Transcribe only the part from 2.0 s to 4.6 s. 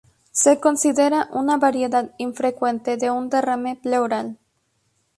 infrecuente de derrame pleural.